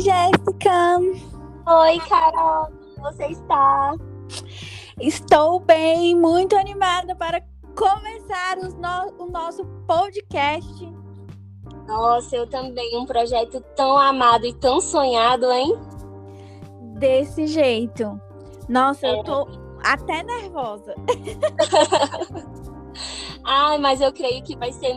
[0.00, 0.98] Oi, Jéssica.
[1.66, 2.68] Oi, Carol.
[2.96, 3.94] Como você está?
[4.98, 7.42] Estou bem, muito animada para
[7.76, 9.22] começar no...
[9.22, 10.90] o nosso podcast.
[11.86, 12.96] Nossa, eu também.
[12.96, 15.78] Um projeto tão amado e tão sonhado, hein?
[16.98, 18.18] Desse jeito.
[18.70, 19.12] Nossa, é.
[19.12, 19.48] eu tô
[19.84, 20.94] até nervosa.
[23.44, 24.94] Ai, mas eu creio que vai ser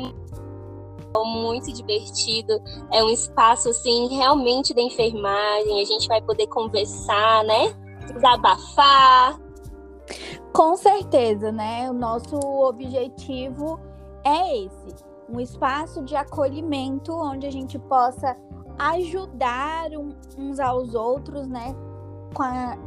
[1.22, 2.62] muito divertido.
[2.92, 5.82] É um espaço assim realmente da enfermagem.
[5.82, 7.74] A gente vai poder conversar, né?
[8.14, 9.40] Desabafar.
[10.52, 11.90] Com certeza, né?
[11.90, 13.80] O nosso objetivo
[14.24, 14.96] é esse,
[15.30, 18.38] um espaço de acolhimento onde a gente possa
[18.78, 19.90] ajudar
[20.38, 21.76] uns aos outros, né?
[22.40, 22.78] A,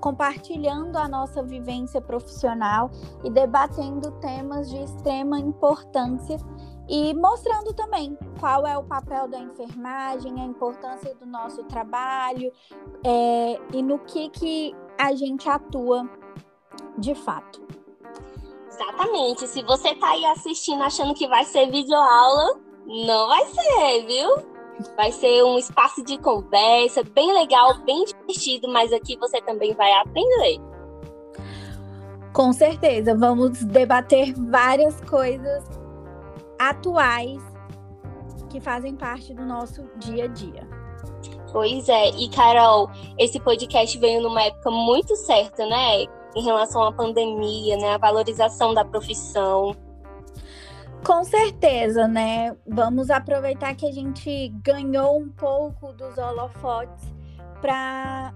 [0.00, 2.90] compartilhando a nossa vivência profissional
[3.24, 6.36] e debatendo temas de extrema importância
[6.88, 12.52] e mostrando também qual é o papel da enfermagem, a importância do nosso trabalho
[13.04, 16.08] é, e no que, que a gente atua
[16.98, 17.62] de fato.
[18.68, 19.46] Exatamente.
[19.46, 24.54] Se você está aí assistindo achando que vai ser videoaula, não vai ser, viu?
[24.96, 29.92] Vai ser um espaço de conversa bem legal, bem divertido, mas aqui você também vai
[29.92, 30.60] aprender.
[32.34, 35.64] Com certeza, vamos debater várias coisas
[36.70, 37.42] atuais
[38.50, 40.68] que fazem parte do nosso dia a dia.
[41.50, 46.02] Pois é, e Carol, esse podcast veio numa época muito certa, né?
[46.34, 47.94] Em relação à pandemia, né?
[47.94, 49.74] A valorização da profissão.
[51.04, 52.56] Com certeza, né?
[52.66, 57.04] Vamos aproveitar que a gente ganhou um pouco dos holofotes
[57.60, 58.32] para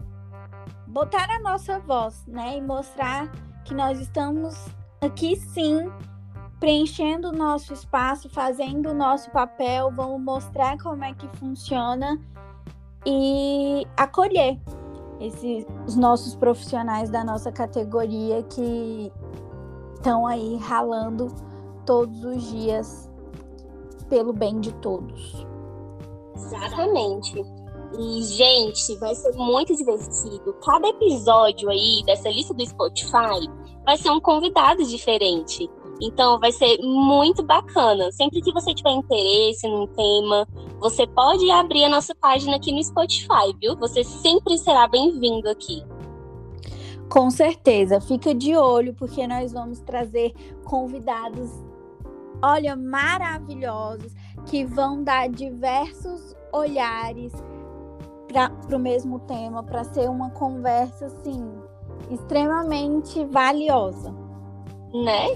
[0.87, 2.57] botar a nossa voz, né?
[2.57, 3.31] E mostrar
[3.65, 4.55] que nós estamos
[5.01, 5.91] aqui sim
[6.61, 12.21] preenchendo o nosso espaço, fazendo o nosso papel, vamos mostrar como é que funciona
[13.07, 14.59] e acolher
[15.21, 19.13] esses os nossos profissionais da nossa categoria que
[19.95, 21.29] estão aí ralando
[21.85, 23.11] todos os dias
[24.09, 25.47] pelo bem de todos.
[26.35, 27.45] Exatamente.
[27.99, 30.53] E, gente, vai ser muito divertido.
[30.65, 33.49] Cada episódio aí dessa lista do Spotify
[33.85, 35.69] vai ser um convidado diferente.
[36.01, 38.11] Então vai ser muito bacana.
[38.13, 40.47] Sempre que você tiver interesse num tema,
[40.79, 43.77] você pode abrir a nossa página aqui no Spotify, viu?
[43.77, 45.83] Você sempre será bem-vindo aqui.
[47.09, 50.33] Com certeza, fica de olho porque nós vamos trazer
[50.65, 51.51] convidados,
[52.43, 54.13] olha, maravilhosos
[54.45, 57.33] que vão dar diversos olhares
[58.29, 61.51] para o mesmo tema, para ser uma conversa assim
[62.11, 64.28] extremamente valiosa
[64.93, 65.29] né?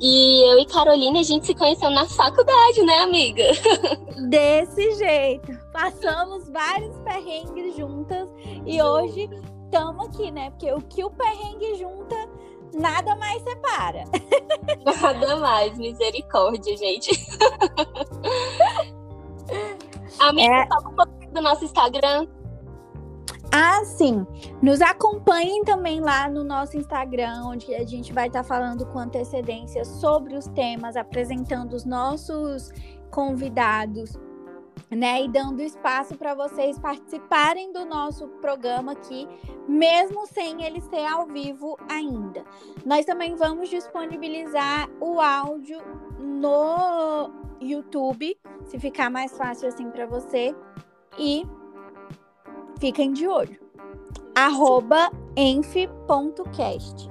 [0.00, 3.44] E eu e Carolina, a gente se conheceu na faculdade, né, amiga?
[4.28, 5.56] Desse jeito.
[5.72, 8.28] Passamos vários perrengues juntas
[8.66, 9.28] e hoje
[9.64, 10.50] estamos aqui, né?
[10.50, 12.16] Porque o que o perrengue junta,
[12.74, 14.04] nada mais separa.
[14.84, 17.10] Nada mais, misericórdia, gente.
[20.18, 20.66] amiga, é...
[20.66, 22.26] fala um pouquinho do nosso Instagram.
[23.60, 24.24] Ah, sim.
[24.62, 29.00] Nos acompanhem também lá no nosso Instagram, onde a gente vai estar tá falando com
[29.00, 32.70] antecedência sobre os temas, apresentando os nossos
[33.10, 34.16] convidados,
[34.88, 35.24] né?
[35.24, 39.26] E dando espaço para vocês participarem do nosso programa aqui,
[39.66, 42.44] mesmo sem ele ser ao vivo ainda.
[42.86, 45.80] Nós também vamos disponibilizar o áudio
[46.20, 47.28] no
[47.60, 50.54] YouTube, se ficar mais fácil assim para você.
[51.18, 51.44] E
[52.78, 53.58] fiquem de olho.
[54.34, 57.08] Arroba enf.cast.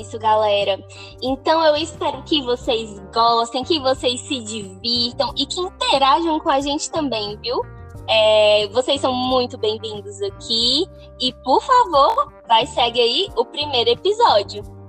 [0.00, 0.82] Isso, galera.
[1.22, 6.60] Então eu espero que vocês gostem, que vocês se divirtam e que interajam com a
[6.60, 7.60] gente também, viu?
[8.08, 10.84] É, vocês são muito bem-vindos aqui.
[11.20, 14.81] E por favor, vai segue aí o primeiro episódio.